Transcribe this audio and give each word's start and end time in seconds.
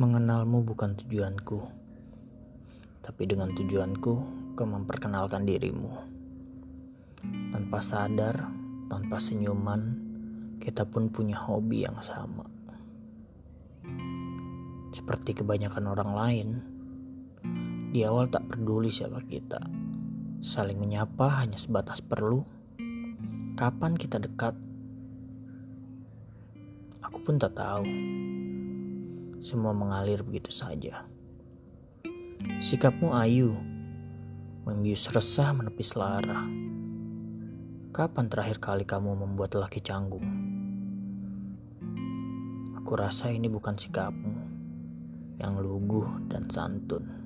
Mengenalmu 0.00 0.64
bukan 0.64 0.96
tujuanku, 0.96 1.60
tapi 3.04 3.28
dengan 3.28 3.52
tujuanku 3.52 4.12
kau 4.56 4.64
memperkenalkan 4.64 5.44
dirimu. 5.44 5.92
Tanpa 7.52 7.84
sadar, 7.84 8.48
tanpa 8.88 9.20
senyuman, 9.20 10.00
kita 10.56 10.88
pun 10.88 11.12
punya 11.12 11.36
hobi 11.36 11.84
yang 11.84 12.00
sama. 12.00 12.48
Seperti 14.96 15.44
kebanyakan 15.44 15.92
orang 15.92 16.10
lain, 16.16 16.48
di 17.92 18.00
awal 18.00 18.32
tak 18.32 18.48
peduli 18.48 18.88
siapa 18.88 19.20
kita. 19.20 19.60
Saling 20.40 20.80
menyapa 20.80 21.44
hanya 21.44 21.60
sebatas 21.60 22.00
perlu. 22.00 22.40
Kapan 23.52 24.00
kita 24.00 24.16
dekat? 24.16 24.56
Aku 27.04 27.20
pun 27.20 27.36
tak 27.36 27.52
tahu. 27.52 27.84
Semua 29.40 29.72
mengalir 29.72 30.20
begitu 30.20 30.52
saja. 30.52 31.08
Sikapmu 32.60 33.16
ayu, 33.16 33.56
membius 34.68 35.08
resah 35.08 35.56
menepis 35.56 35.96
lara. 35.96 36.44
Kapan 37.88 38.28
terakhir 38.28 38.60
kali 38.60 38.84
kamu 38.84 39.16
membuat 39.16 39.56
laki 39.56 39.80
canggung? 39.80 40.28
Aku 42.76 42.92
rasa 43.00 43.32
ini 43.32 43.48
bukan 43.48 43.80
sikapmu 43.80 44.34
yang 45.40 45.56
luguh 45.56 46.20
dan 46.28 46.44
santun. 46.52 47.19